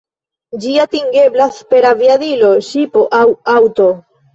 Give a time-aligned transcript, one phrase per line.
[0.63, 3.25] Ĝi atingeblas per aviadilo, ŝipo aŭ
[3.61, 3.93] aŭto.